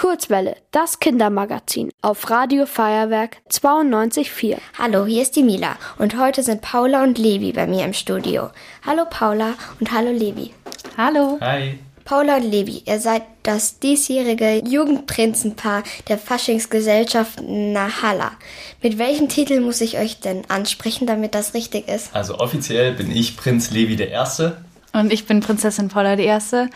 [0.00, 4.56] Kurzwelle, das Kindermagazin auf Radio Feuerwerk 92.4.
[4.78, 8.48] Hallo, hier ist die Mila und heute sind Paula und Levi bei mir im Studio.
[8.86, 10.54] Hallo Paula und hallo Levi.
[10.96, 11.36] Hallo.
[11.42, 11.78] Hi.
[12.06, 18.32] Paula und Levi, ihr seid das diesjährige Jugendprinzenpaar der Faschingsgesellschaft Nahalla.
[18.82, 22.16] Mit welchem Titel muss ich euch denn ansprechen, damit das richtig ist?
[22.16, 24.64] Also offiziell bin ich Prinz Levi der Erste.
[24.94, 26.70] Und ich bin Prinzessin Paula die Erste,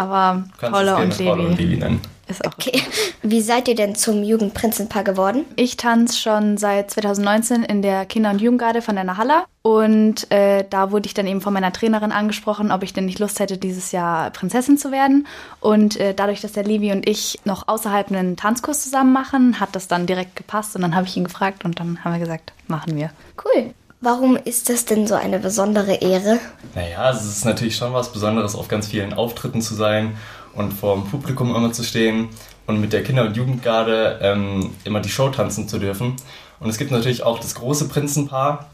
[0.00, 2.00] aber Paula und, Paula und Levi Levi nennen.
[2.26, 2.52] ist auch.
[2.52, 2.82] Okay.
[3.22, 5.44] Wie seid ihr denn zum Jugendprinzenpaar geworden?
[5.56, 10.64] Ich tanze schon seit 2019 in der Kinder- und Jugendgarde von der Nahalla und äh,
[10.68, 13.58] da wurde ich dann eben von meiner Trainerin angesprochen, ob ich denn nicht Lust hätte,
[13.58, 15.26] dieses Jahr Prinzessin zu werden.
[15.60, 19.76] Und äh, dadurch, dass der Levi und ich noch außerhalb einen Tanzkurs zusammen machen, hat
[19.76, 22.54] das dann direkt gepasst und dann habe ich ihn gefragt und dann haben wir gesagt,
[22.68, 23.10] machen wir.
[23.44, 23.74] Cool.
[24.02, 26.38] Warum ist das denn so eine besondere Ehre?
[26.74, 30.16] Naja, es ist natürlich schon was Besonderes, auf ganz vielen Auftritten zu sein
[30.54, 32.30] und vor dem Publikum immer zu stehen
[32.66, 36.16] und mit der Kinder- und Jugendgarde ähm, immer die Show tanzen zu dürfen.
[36.60, 38.70] Und es gibt natürlich auch das große Prinzenpaar,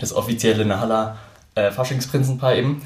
[0.00, 1.18] das offizielle Nahalla
[1.54, 2.80] äh, Faschingsprinzenpaar eben.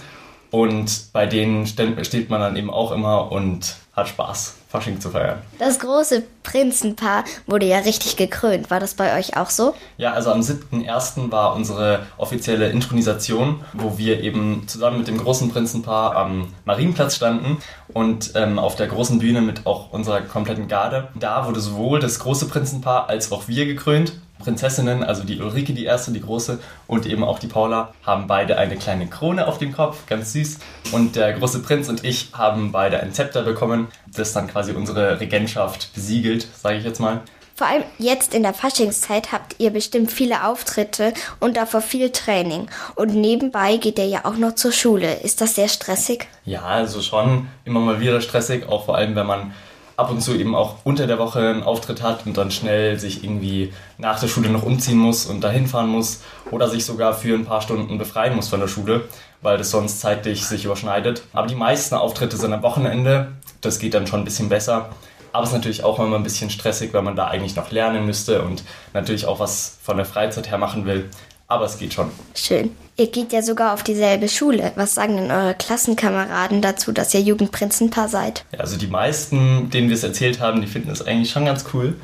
[0.50, 5.38] Und bei denen steht man dann eben auch immer und hat Spaß, Fasching zu feiern.
[5.58, 8.70] Das große Prinzenpaar wurde ja richtig gekrönt.
[8.70, 9.74] War das bei euch auch so?
[9.96, 11.32] Ja, also am 7.1.
[11.32, 17.56] war unsere offizielle Intronisation, wo wir eben zusammen mit dem großen Prinzenpaar am Marienplatz standen
[17.88, 21.08] und ähm, auf der großen Bühne mit auch unserer kompletten Garde.
[21.14, 24.12] Da wurde sowohl das große Prinzenpaar als auch wir gekrönt.
[24.38, 28.58] Prinzessinnen, also die Ulrike, die erste, die große, und eben auch die Paula, haben beide
[28.58, 30.58] eine kleine Krone auf dem Kopf, ganz süß.
[30.92, 35.20] Und der große Prinz und ich haben beide ein Zepter bekommen, das dann quasi unsere
[35.20, 37.22] Regentschaft besiegelt, sage ich jetzt mal.
[37.56, 42.68] Vor allem jetzt in der Faschingszeit habt ihr bestimmt viele Auftritte und davor viel Training.
[42.96, 45.20] Und nebenbei geht ihr ja auch noch zur Schule.
[45.20, 46.28] Ist das sehr stressig?
[46.44, 49.54] Ja, also schon immer mal wieder stressig, auch vor allem, wenn man
[49.96, 53.24] ab und zu eben auch unter der Woche einen Auftritt hat und dann schnell sich
[53.24, 57.34] irgendwie nach der Schule noch umziehen muss und dahin fahren muss oder sich sogar für
[57.34, 59.04] ein paar Stunden befreien muss von der Schule,
[59.42, 61.22] weil das sonst zeitlich sich überschneidet.
[61.32, 64.90] Aber die meisten Auftritte sind am Wochenende, das geht dann schon ein bisschen besser.
[65.32, 68.06] Aber es ist natürlich auch immer ein bisschen stressig, weil man da eigentlich noch lernen
[68.06, 68.62] müsste und
[68.94, 71.10] natürlich auch was von der Freizeit her machen will.
[71.48, 72.10] Aber es geht schon.
[72.34, 72.74] Schön.
[72.96, 74.72] Ihr geht ja sogar auf dieselbe Schule.
[74.74, 78.44] Was sagen denn eure Klassenkameraden dazu, dass ihr Jugendprinzenpaar seid?
[78.52, 81.66] Ja, also die meisten, denen wir es erzählt haben, die finden es eigentlich schon ganz
[81.74, 81.94] cool.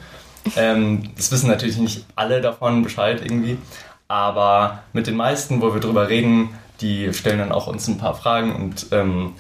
[0.57, 3.57] Ähm, das wissen natürlich nicht alle davon Bescheid irgendwie.
[4.07, 6.51] Aber mit den meisten, wo wir drüber reden,
[6.81, 9.33] die stellen dann auch uns ein paar Fragen und ähm,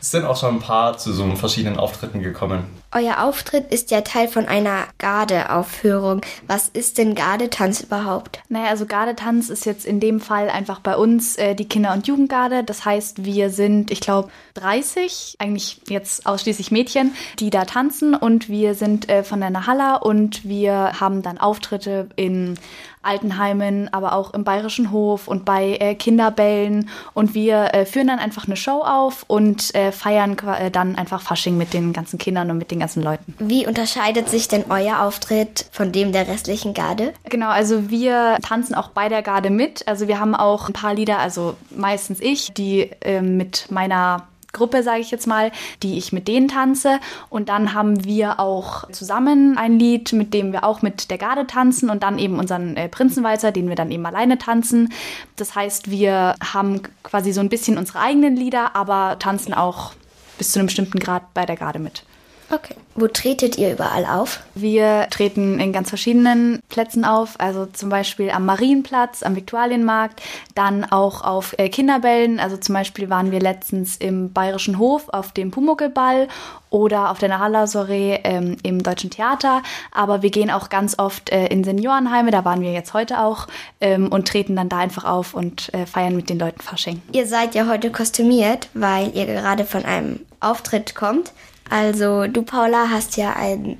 [0.00, 2.64] es sind auch schon ein paar zu so verschiedenen Auftritten gekommen.
[2.90, 6.22] Euer Auftritt ist ja Teil von einer Gardeaufführung.
[6.46, 8.40] Was ist denn Gardetanz überhaupt?
[8.48, 12.06] Naja, also Gardetanz ist jetzt in dem Fall einfach bei uns äh, die Kinder- und
[12.06, 12.64] Jugendgarde.
[12.64, 18.48] Das heißt, wir sind, ich glaube, 30, eigentlich jetzt ausschließlich Mädchen, die da tanzen und
[18.48, 22.58] wir sind äh, von der Nahalla und wir haben dann Auftritte in
[23.02, 28.18] Altenheimen, aber auch im Bayerischen Hof und bei äh, Kinderbällen und wir äh, führen dann
[28.18, 32.50] einfach eine Show auf und äh, feiern äh, dann einfach Fasching mit den ganzen Kindern
[32.50, 33.34] und mit den ganzen Leuten.
[33.38, 37.12] Wie unterscheidet sich denn euer Auftritt von dem der restlichen Garde?
[37.24, 39.86] Genau, also wir tanzen auch bei der Garde mit.
[39.86, 44.26] Also wir haben auch ein paar Lieder, also meistens ich, die ähm, mit meiner
[44.58, 45.50] Gruppe, sage ich jetzt mal,
[45.82, 47.00] die ich mit denen tanze.
[47.30, 51.46] Und dann haben wir auch zusammen ein Lied, mit dem wir auch mit der Garde
[51.46, 54.92] tanzen und dann eben unseren äh, Prinzenwalzer, den wir dann eben alleine tanzen.
[55.36, 59.92] Das heißt, wir haben quasi so ein bisschen unsere eigenen Lieder, aber tanzen auch
[60.36, 62.04] bis zu einem bestimmten Grad bei der Garde mit.
[62.50, 62.74] Okay.
[62.94, 64.40] Wo tretet ihr überall auf?
[64.54, 70.22] Wir treten in ganz verschiedenen Plätzen auf, also zum Beispiel am Marienplatz, am Viktualienmarkt,
[70.54, 72.40] dann auch auf äh, Kinderbällen.
[72.40, 76.28] Also zum Beispiel waren wir letztens im Bayerischen Hof auf dem Pumuckelball
[76.70, 79.62] oder auf der Nahalla Soiree ähm, im Deutschen Theater.
[79.92, 83.46] Aber wir gehen auch ganz oft äh, in Seniorenheime, da waren wir jetzt heute auch,
[83.80, 87.02] ähm, und treten dann da einfach auf und äh, feiern mit den Leuten Fasching.
[87.12, 91.32] Ihr seid ja heute kostümiert, weil ihr gerade von einem Auftritt kommt.
[91.70, 93.78] Also du, Paula, hast ja ein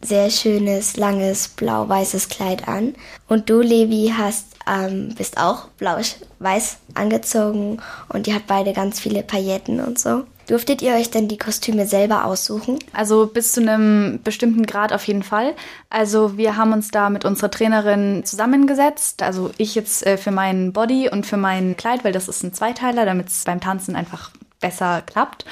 [0.00, 2.94] sehr schönes, langes, blau-weißes Kleid an.
[3.26, 9.22] Und du, Levi, hast, ähm, bist auch blau-weiß angezogen und ihr habt beide ganz viele
[9.22, 10.24] Pailletten und so.
[10.46, 12.78] Durftet ihr euch denn die Kostüme selber aussuchen?
[12.94, 15.54] Also bis zu einem bestimmten Grad auf jeden Fall.
[15.90, 19.22] Also wir haben uns da mit unserer Trainerin zusammengesetzt.
[19.22, 22.54] Also ich jetzt äh, für meinen Body und für mein Kleid, weil das ist ein
[22.54, 25.44] Zweiteiler, damit es beim Tanzen einfach besser klappt.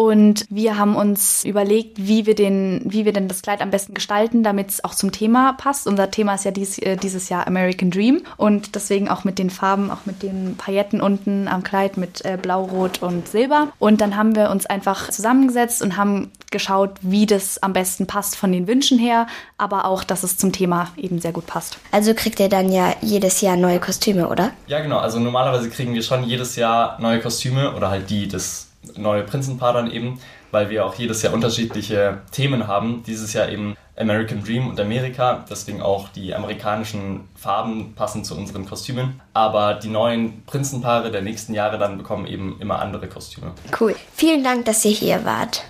[0.00, 3.92] Und wir haben uns überlegt, wie wir, den, wie wir denn das Kleid am besten
[3.92, 5.86] gestalten, damit es auch zum Thema passt.
[5.86, 9.50] Unser Thema ist ja dies, äh, dieses Jahr American Dream und deswegen auch mit den
[9.50, 13.68] Farben, auch mit den Pailletten unten am Kleid mit äh, Blau, Rot und Silber.
[13.78, 18.36] Und dann haben wir uns einfach zusammengesetzt und haben geschaut, wie das am besten passt
[18.36, 19.26] von den Wünschen her,
[19.58, 21.76] aber auch, dass es zum Thema eben sehr gut passt.
[21.92, 24.52] Also kriegt ihr dann ja jedes Jahr neue Kostüme, oder?
[24.66, 24.96] Ja, genau.
[24.96, 28.69] Also normalerweise kriegen wir schon jedes Jahr neue Kostüme oder halt die des
[29.00, 30.20] neue Prinzenpaar dann eben,
[30.50, 33.02] weil wir auch jedes Jahr unterschiedliche Themen haben.
[33.06, 38.66] Dieses Jahr eben American Dream und Amerika, deswegen auch die amerikanischen Farben passen zu unseren
[38.66, 39.20] Kostümen.
[39.34, 43.52] Aber die neuen Prinzenpaare der nächsten Jahre dann bekommen eben immer andere Kostüme.
[43.78, 43.94] Cool.
[44.14, 45.64] Vielen Dank, dass ihr hier wart.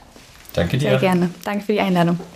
[0.52, 0.90] Danke dir.
[0.90, 1.30] Sehr gerne.
[1.44, 2.18] Danke für die Einladung.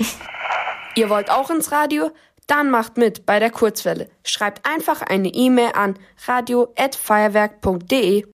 [0.97, 2.13] Ihr wollt auch ins Radio?
[2.47, 4.09] Dann macht mit bei der Kurzwelle.
[4.23, 8.27] Schreibt einfach eine E-Mail an radio@feuerwerk.de.